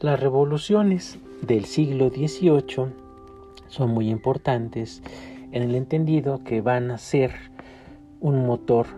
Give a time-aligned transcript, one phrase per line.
[0.00, 2.92] Las revoluciones del siglo XVIII
[3.68, 5.02] son muy importantes
[5.52, 7.32] en el entendido que van a ser
[8.20, 8.88] un motor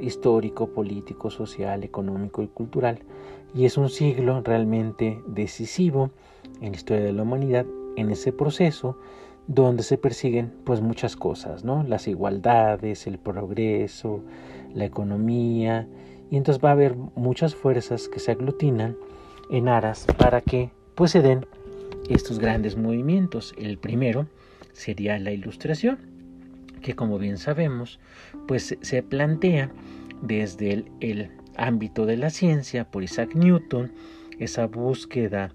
[0.00, 3.00] histórico, político, social, económico y cultural
[3.52, 6.10] y es un siglo realmente decisivo
[6.60, 7.66] en la historia de la humanidad
[7.96, 8.96] en ese proceso
[9.48, 11.82] donde se persiguen pues muchas cosas, ¿no?
[11.82, 14.20] Las igualdades, el progreso,
[14.72, 15.88] la economía
[16.30, 18.96] y entonces va a haber muchas fuerzas que se aglutinan
[19.50, 21.46] en aras para que pues se den
[22.08, 23.54] estos grandes movimientos.
[23.58, 24.26] El primero
[24.72, 25.98] sería la ilustración,
[26.82, 27.98] que como bien sabemos,
[28.46, 29.70] pues se plantea
[30.22, 33.90] desde el, ámbito de la ciencia por Isaac Newton,
[34.38, 35.52] esa búsqueda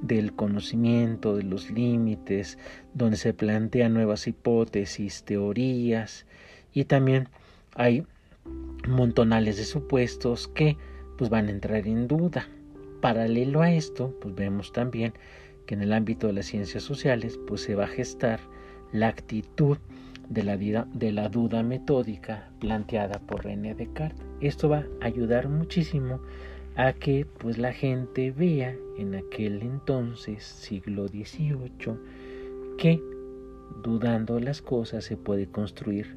[0.00, 2.56] del conocimiento, de los límites,
[2.94, 6.24] donde se plantean nuevas hipótesis, teorías
[6.72, 7.28] y también
[7.74, 8.06] hay
[8.88, 10.78] montonales de supuestos que
[11.18, 12.48] pues van a entrar en duda.
[13.02, 15.12] Paralelo a esto, pues vemos también
[15.66, 18.40] que en el ámbito de las ciencias sociales, pues se va a gestar
[18.92, 19.76] la actitud
[20.28, 24.24] de la, de la duda metódica planteada por René Descartes.
[24.40, 26.20] Esto va a ayudar muchísimo
[26.76, 31.98] a que pues la gente vea en aquel entonces, siglo XVIII,
[32.78, 33.02] que
[33.82, 36.14] dudando las cosas se puede construir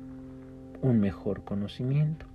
[0.83, 2.27] un mejor conocimiento.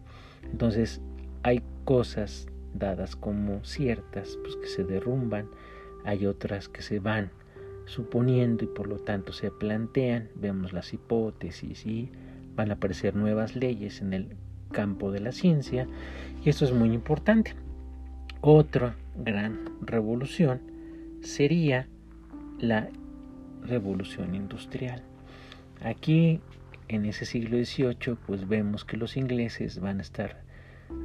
[0.43, 1.01] Entonces
[1.45, 5.49] hay cosas dadas como ciertas, pues que se derrumban,
[6.05, 7.31] hay otras que se van
[7.87, 12.11] suponiendo y por lo tanto se plantean, vemos las hipótesis y
[12.55, 14.37] van a aparecer nuevas leyes en el
[14.71, 15.89] campo de la ciencia
[16.45, 17.55] y esto es muy importante.
[18.41, 20.61] Otra gran revolución
[21.21, 21.89] sería
[22.59, 22.89] la
[23.63, 25.03] revolución industrial.
[25.83, 26.41] Aquí
[26.89, 30.43] en ese siglo XVIII pues vemos que los ingleses van a estar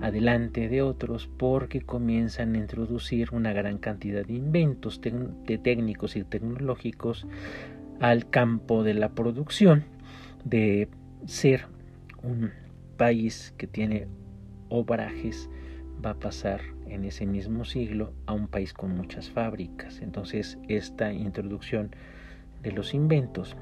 [0.01, 6.23] adelante de otros porque comienzan a introducir una gran cantidad de inventos de técnicos y
[6.23, 7.25] tecnológicos
[7.99, 9.85] al campo de la producción,
[10.43, 10.89] de
[11.25, 11.65] ser
[12.23, 12.51] un
[12.97, 14.07] país que tiene
[14.69, 15.49] obrajes,
[16.03, 20.01] va a pasar en ese mismo siglo a un país con muchas fábricas.
[20.01, 21.95] Entonces esta introducción
[22.61, 23.55] de los inventos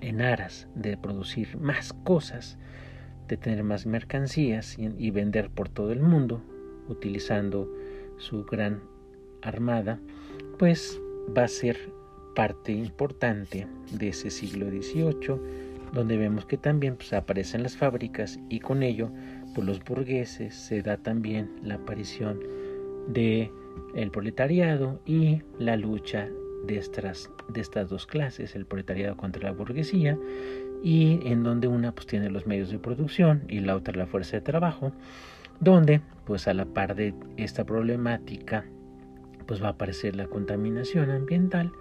[0.00, 2.58] en aras de producir más cosas,
[3.28, 6.42] de tener más mercancías y, vender por todo el mundo,
[6.88, 7.70] utilizando
[8.18, 8.82] su gran
[9.42, 10.00] armada,
[10.58, 11.00] pues
[11.36, 11.78] va a ser
[12.34, 15.36] parte importante de ese siglo XVIII,
[15.92, 19.10] donde vemos que también pues, aparecen las fábricas y con ello
[19.54, 22.40] por pues, los burgueses se da también la aparición
[23.08, 23.50] de
[23.94, 26.28] el proletariado y la lucha
[26.66, 30.18] de estas, de estas dos clases, el proletariado contra la burguesía
[30.82, 34.36] y en donde una pues tiene los medios de producción y la otra la fuerza
[34.36, 34.92] de trabajo,
[35.60, 38.64] donde pues a la par de esta problemática
[39.46, 41.72] pues va a aparecer la contaminación ambiental,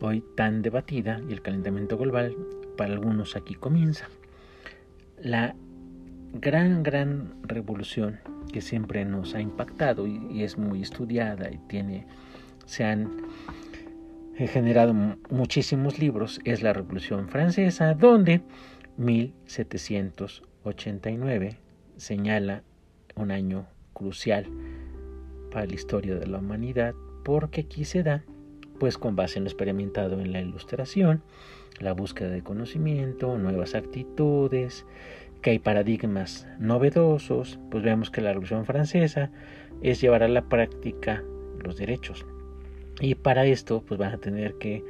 [0.00, 2.36] hoy tan debatida, y el calentamiento global
[2.76, 4.08] para algunos aquí comienza.
[5.20, 5.54] La
[6.32, 8.20] gran, gran revolución
[8.52, 12.06] que siempre nos ha impactado y, es muy estudiada y tiene,
[12.66, 13.10] se han
[14.36, 14.94] he generado
[15.30, 18.42] muchísimos libros es la Revolución Francesa, donde
[18.96, 21.58] 1789
[21.96, 22.62] señala
[23.14, 24.46] un año crucial
[25.52, 28.24] para la historia de la humanidad, porque aquí se da,
[28.80, 31.22] pues con base en lo experimentado en la ilustración,
[31.78, 34.84] la búsqueda de conocimiento, nuevas actitudes,
[35.42, 39.30] que hay paradigmas novedosos, pues vemos que la Revolución Francesa
[39.82, 41.22] es llevar a la práctica
[41.62, 42.26] los derechos
[43.00, 44.84] y para esto pues van a tener que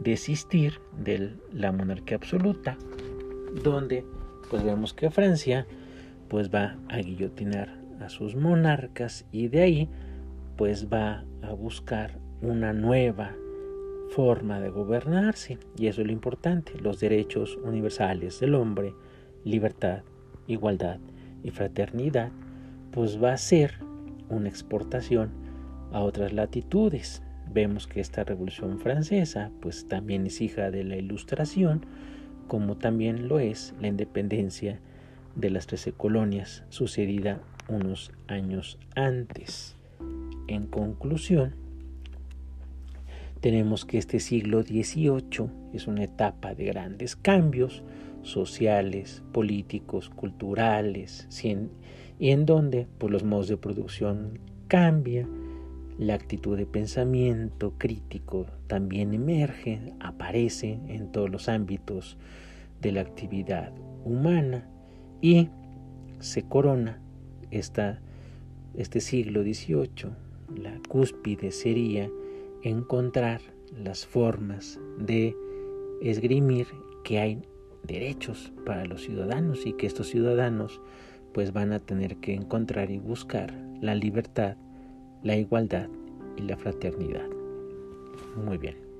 [0.00, 2.76] desistir de la monarquía absoluta,
[3.62, 4.04] donde
[4.50, 5.66] pues vemos que Francia
[6.28, 9.88] pues va a guillotinar a sus monarcas y de ahí
[10.56, 13.34] pues va a buscar una nueva
[14.10, 15.58] forma de gobernarse.
[15.76, 18.94] Y eso es lo importante, los derechos universales del hombre,
[19.44, 20.02] libertad,
[20.46, 20.98] igualdad
[21.42, 22.30] y fraternidad,
[22.90, 23.74] pues va a ser
[24.28, 25.30] una exportación
[25.92, 27.22] a otras latitudes
[27.52, 31.86] vemos que esta revolución francesa pues también es hija de la ilustración
[32.48, 34.80] como también lo es la independencia
[35.36, 39.76] de las trece colonias sucedida unos años antes.
[40.48, 41.54] En conclusión,
[43.40, 47.82] tenemos que este siglo XVIII es una etapa de grandes cambios
[48.22, 51.26] sociales, políticos, culturales,
[52.18, 54.38] y en donde pues, los modos de producción
[54.68, 55.28] cambian,
[55.98, 62.16] la actitud de pensamiento crítico también emerge, aparece en todos los ámbitos
[62.80, 63.72] de la actividad
[64.04, 64.66] humana
[65.20, 65.48] y
[66.18, 67.00] se corona
[67.50, 68.00] esta,
[68.76, 70.10] este siglo XVIII.
[70.56, 72.10] La cúspide sería
[72.62, 73.40] encontrar
[73.76, 75.34] las formas de
[76.02, 76.66] esgrimir
[77.04, 77.42] que hay
[77.84, 80.80] derechos para los ciudadanos y que estos ciudadanos
[81.32, 84.56] pues van a tener que encontrar y buscar la libertad,
[85.22, 85.88] la igualdad
[86.36, 87.28] y la fraternidad.
[88.44, 88.91] Muy bien.